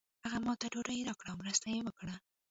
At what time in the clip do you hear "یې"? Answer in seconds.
1.73-1.81